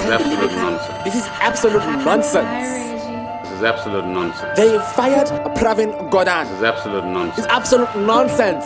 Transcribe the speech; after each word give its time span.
This 0.00 0.14
is 0.16 0.16
absolute 0.16 0.52
nonsense. 0.56 1.04
This 1.04 1.14
is 1.14 1.26
absolute 1.40 1.84
nonsense. 2.04 2.68
This 3.42 3.52
is 3.52 3.62
absolute 3.62 4.06
nonsense. 4.06 4.56
They 4.56 4.78
fired 4.96 5.28
Pravin 5.56 6.10
Gordhan. 6.10 6.44
This 6.48 6.56
is 6.58 6.62
absolute 6.62 7.04
nonsense. 7.04 7.38
It's 7.38 7.46
absolute 7.48 7.94
nonsense. 7.96 8.64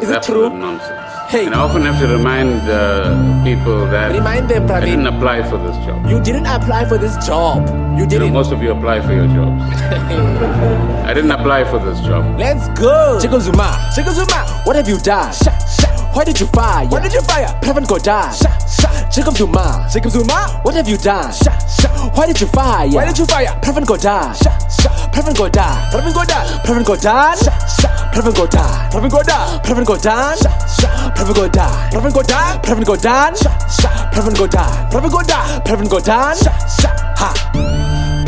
This 0.00 0.08
is 0.08 0.10
it 0.16 0.22
true? 0.22 0.48
nonsense. 0.50 1.12
Hey. 1.30 1.46
And 1.46 1.54
I 1.54 1.60
often 1.60 1.82
have 1.82 1.98
to 2.00 2.08
remind 2.08 2.60
uh, 2.70 3.44
people 3.44 3.86
that 3.88 4.12
Remind 4.12 4.48
them, 4.48 4.68
I 4.70 4.80
didn't 4.80 5.06
apply 5.06 5.42
for 5.48 5.58
this 5.58 5.76
job. 5.84 6.06
You 6.08 6.20
didn't 6.22 6.46
apply 6.46 6.86
for 6.86 6.96
this 6.98 7.14
job. 7.26 7.68
You 7.68 7.74
You 7.74 8.00
know, 8.00 8.06
didn't. 8.08 8.32
most 8.32 8.50
of 8.52 8.62
you 8.62 8.72
apply 8.72 9.02
for 9.02 9.12
your 9.12 9.26
jobs. 9.26 9.62
I 11.04 11.12
didn't 11.14 11.30
apply 11.30 11.64
for 11.64 11.78
this 11.78 12.00
job. 12.00 12.38
Let's 12.38 12.66
go. 12.80 13.18
Jacob 13.20 13.42
Zuma. 13.42 13.90
Jacob 13.94 14.14
Zuma. 14.14 14.62
What 14.64 14.76
have 14.76 14.88
you 14.88 14.98
done? 14.98 15.32
Sha, 15.32 15.52
sha. 15.68 15.90
Why 16.12 16.24
did 16.24 16.40
you 16.40 16.46
fire? 16.46 16.86
Why 16.88 17.00
did 17.00 17.12
you 17.12 17.22
fire? 17.22 17.48
Pravin 17.62 17.86
Gordhan. 17.86 18.32
Sha, 18.34 18.50
sha. 18.66 18.90
Jacob 19.10 19.36
Zuma. 19.36 19.86
지금 19.90 20.10
두 20.10 20.24
마. 20.24 20.46
What 20.62 20.74
have 20.76 20.88
you 20.88 20.96
done? 20.96 21.32
Sha, 21.32 21.50
sha. 21.66 21.88
Why 22.14 22.26
did 22.26 22.40
you 22.40 22.46
fire? 22.46 22.88
Why 22.90 23.06
did 23.06 23.18
you 23.18 23.26
fire? 23.26 23.50
Pravin 23.60 23.84
Gordhan. 23.84 24.34
Sha, 24.34 24.50
sha. 24.68 24.90
Pravin 25.10 25.34
Gordhan. 25.34 25.90
Parent 25.90 26.14
got 26.14 26.28
die. 26.28 26.46
Pravin 26.64 26.84
Gordhan. 26.84 27.36
Sha, 27.36 27.52
sha. 27.66 27.88
Pravin 28.12 28.32
Gordhan. 28.32 28.90
Parent 28.90 29.12
got 29.12 29.26
die. 29.26 29.58
Pravin 29.62 29.84
Gordhan. 29.84 30.36
Sha, 30.38 30.50
sha. 30.66 30.88
Pravin 31.14 31.34
Gordhan. 31.34 31.90
Parent 31.90 32.14
got 32.14 32.28
die. 32.28 32.58
Pravin 32.62 32.84
Gordhan. 32.84 33.36
Sha, 33.36 33.50
sha. 33.68 33.90
Pravin 34.12 34.34
Gordhan. 34.34 34.90
Parent 34.90 35.12
got 35.12 35.26
die. 35.26 35.60
Pravin 35.64 35.88
Gordhan. 35.88 36.34
Sha, 36.36 36.52
sha. 36.68 36.90
Ha. 37.18 37.79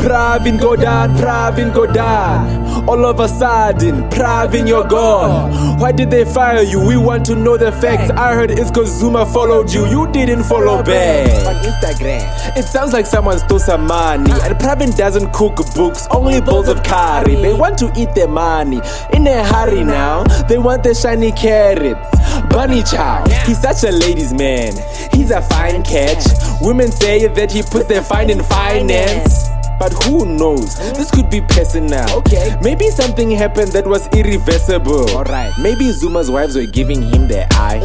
Pravin 0.02 0.58
Gordhan, 0.58 1.14
Pravin 1.16 1.72
Gordhan. 1.72 2.88
All 2.88 3.06
of 3.06 3.20
a 3.20 3.28
sudden, 3.28 4.02
Pravin, 4.10 4.66
you're 4.66 4.86
gone. 4.86 5.78
Why 5.78 5.92
did 5.92 6.10
they 6.10 6.24
fire 6.24 6.62
you? 6.62 6.84
We 6.84 6.96
want 6.96 7.24
to 7.26 7.36
know 7.36 7.56
the 7.56 7.70
facts. 7.70 8.10
I 8.10 8.34
heard 8.34 8.50
it's 8.50 8.72
cause 8.72 8.90
Zuma 8.90 9.24
followed 9.24 9.72
you. 9.72 9.86
You 9.86 10.10
didn't 10.10 10.42
follow 10.42 10.82
back. 10.82 11.30
On 11.46 11.54
Instagram. 11.62 12.56
It 12.56 12.64
sounds 12.64 12.92
like 12.92 13.06
someone 13.06 13.38
stole 13.38 13.60
some 13.60 13.86
money. 13.86 14.32
And 14.32 14.58
Pravin 14.58 14.96
doesn't 14.96 15.32
cook 15.32 15.56
books, 15.76 16.08
only 16.10 16.40
bowls 16.40 16.68
of 16.68 16.82
curry. 16.82 17.36
They 17.36 17.54
want 17.54 17.78
to 17.78 17.92
eat 17.96 18.12
their 18.16 18.28
money. 18.28 18.80
In 19.12 19.24
a 19.28 19.44
hurry 19.44 19.84
now, 19.84 20.24
they 20.48 20.58
want 20.58 20.82
the 20.82 20.94
shiny 20.94 21.30
carrots. 21.30 22.08
Bunny 22.50 22.82
Chow, 22.82 23.24
he's 23.46 23.60
such 23.62 23.84
a 23.84 23.92
ladies' 23.92 24.34
man. 24.34 24.72
He's 25.12 25.30
a 25.30 25.40
fine 25.42 25.84
catch. 25.84 26.24
Women 26.60 26.90
say 26.90 27.28
that 27.28 27.52
he 27.52 27.62
puts 27.62 27.86
their 27.86 28.02
fine 28.02 28.30
in 28.30 28.42
finance. 28.42 29.48
But 29.82 30.04
who 30.04 30.24
knows? 30.24 30.78
This 30.94 31.10
could 31.10 31.28
be 31.28 31.40
personal. 31.40 32.08
Okay. 32.18 32.54
Maybe 32.62 32.88
something 32.90 33.32
happened 33.32 33.72
that 33.72 33.84
was 33.84 34.06
irreversible. 34.14 35.10
Alright. 35.10 35.52
Maybe 35.58 35.90
Zuma's 35.90 36.30
wives 36.30 36.54
were 36.54 36.66
giving 36.66 37.02
him 37.02 37.26
the 37.26 37.52
eye. 37.54 37.80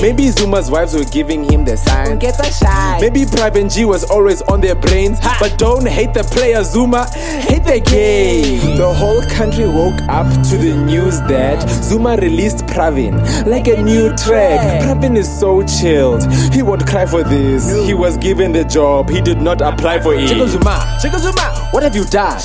Maybe 0.00 0.28
Zuma's 0.30 0.70
wives 0.70 0.94
were 0.94 1.02
giving 1.10 1.42
him 1.42 1.64
the 1.64 1.76
sign. 1.76 2.20
Get 2.20 2.36
shine. 2.54 3.00
Maybe 3.00 3.24
Pravin 3.24 3.66
G 3.66 3.84
was 3.84 4.08
always 4.08 4.42
on 4.42 4.60
their 4.60 4.76
brains. 4.76 5.18
But 5.40 5.58
don't 5.58 5.88
hate 5.88 6.14
the 6.14 6.22
player 6.22 6.62
Zuma, 6.62 7.08
hate 7.38 7.64
the 7.64 7.80
game. 7.80 8.76
The 8.76 8.92
whole 8.92 9.22
country 9.22 9.66
woke 9.66 10.00
up 10.08 10.26
to 10.50 10.56
the 10.56 10.74
news 10.76 11.20
that 11.22 11.68
Zuma 11.70 12.16
released 12.16 12.66
Pravin 12.66 13.14
like 13.46 13.68
a 13.68 13.80
new 13.82 14.14
track. 14.16 14.82
Pravin 14.82 15.16
is 15.16 15.28
so 15.28 15.62
chilled. 15.62 16.22
He 16.52 16.62
won't 16.62 16.86
cry 16.86 17.06
for 17.06 17.22
this. 17.22 17.70
He 17.86 17.94
was 17.94 18.16
given 18.16 18.52
the 18.52 18.64
job. 18.64 19.08
He 19.08 19.20
did 19.20 19.40
not 19.40 19.60
apply 19.60 20.00
for 20.00 20.14
it. 20.14 20.28
Jacob 20.28 20.48
Zuma, 20.48 20.98
Jacob 21.02 21.20
Zuma, 21.20 21.68
what 21.72 21.82
have 21.82 21.94
you 21.96 22.04
done? 22.04 22.40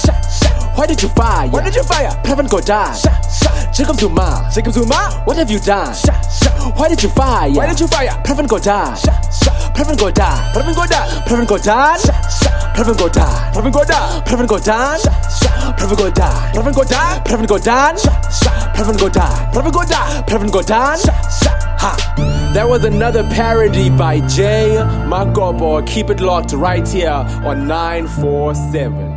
Why 0.76 0.88
did 0.88 1.02
you 1.04 1.10
fire? 1.10 1.50
Why 1.50 1.64
did 1.64 1.76
you 1.76 1.84
fire? 1.84 2.10
Pravin 2.24 2.48
Gordhan. 2.48 2.94
Jacob 3.74 3.96
Zuma, 4.00 4.50
Jacob 4.54 4.74
Zuma, 4.74 5.22
what 5.26 5.38
have 5.38 5.50
you 5.52 5.60
done? 5.60 5.94
Why 6.76 6.88
did 6.90 7.02
you 7.04 7.10
fire? 7.10 7.52
Why 7.52 7.68
did 7.68 7.80
you 7.80 7.88
fire? 7.88 8.10
Pravin 8.24 8.48
Gordhan. 8.48 8.96
Pravin 9.76 9.96
Gordhan. 9.98 10.54
Pravin 10.54 10.74
Gordhan. 10.74 11.08
Pravin 11.26 11.46
Gordhan. 12.74 12.74
Pravin 12.76 12.96
Gordhan. 12.98 13.50
Pravin 13.54 13.72
Gordhan. 13.72 14.24
Pravin 14.26 14.48
Gordhan. 14.48 15.00
Pravin 15.76 15.96
Gordhan. 15.96 16.38
Pravin 16.54 16.74
Gordhan. 16.74 17.22
Pravin 17.24 17.48
Gordhan. 17.48 17.96
Pravin 18.74 18.98
Gordhan. 18.98 19.52
Pravin 19.54 19.72
Gordhan. 19.72 20.24
Pravin 20.26 20.50
Gordhan. 20.52 21.00
Ha. 21.80 22.52
That 22.54 22.68
was 22.70 22.84
another 22.84 23.24
parody 23.30 23.90
by 23.90 24.20
Jay 24.28 24.78
Makopo. 25.08 25.86
Keep 25.86 26.10
it 26.10 26.20
locked 26.20 26.54
right 26.54 26.88
here 26.88 27.26
on 27.44 27.68
947. 27.68 29.13